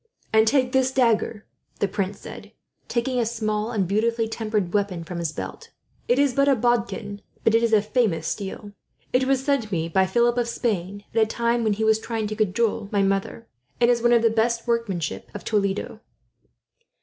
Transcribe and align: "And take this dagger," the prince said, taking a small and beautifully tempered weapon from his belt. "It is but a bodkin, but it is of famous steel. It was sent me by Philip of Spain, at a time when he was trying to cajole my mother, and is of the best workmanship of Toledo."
"And 0.33 0.47
take 0.47 0.71
this 0.71 0.91
dagger," 0.91 1.45
the 1.77 1.87
prince 1.87 2.19
said, 2.19 2.53
taking 2.87 3.19
a 3.19 3.23
small 3.27 3.69
and 3.69 3.87
beautifully 3.87 4.27
tempered 4.27 4.73
weapon 4.73 5.03
from 5.03 5.19
his 5.19 5.31
belt. 5.31 5.69
"It 6.07 6.17
is 6.17 6.33
but 6.33 6.47
a 6.47 6.55
bodkin, 6.55 7.21
but 7.43 7.53
it 7.53 7.61
is 7.61 7.71
of 7.71 7.85
famous 7.85 8.25
steel. 8.27 8.71
It 9.13 9.25
was 9.25 9.43
sent 9.45 9.71
me 9.71 9.87
by 9.87 10.07
Philip 10.07 10.39
of 10.39 10.47
Spain, 10.47 11.03
at 11.13 11.21
a 11.21 11.27
time 11.27 11.63
when 11.63 11.73
he 11.73 11.83
was 11.83 11.99
trying 11.99 12.25
to 12.25 12.35
cajole 12.35 12.89
my 12.91 13.03
mother, 13.03 13.45
and 13.79 13.91
is 13.91 14.03
of 14.03 14.23
the 14.23 14.31
best 14.31 14.65
workmanship 14.65 15.29
of 15.35 15.43
Toledo." 15.43 15.99